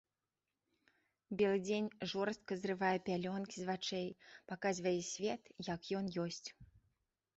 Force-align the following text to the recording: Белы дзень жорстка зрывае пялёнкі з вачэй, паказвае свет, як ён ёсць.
Белы 1.41 1.59
дзень 1.65 1.89
жорстка 2.13 2.53
зрывае 2.61 2.93
пялёнкі 3.09 3.57
з 3.61 3.65
вачэй, 3.69 4.09
паказвае 4.53 4.97
свет, 5.13 5.41
як 5.73 5.81
ён 6.01 6.05
ёсць. 6.25 6.45